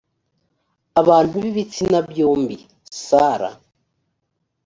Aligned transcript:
abantu 1.01 1.33
b 1.43 1.45
ibitsina 1.51 1.99
byombi 2.09 2.57
sarah 3.05 3.55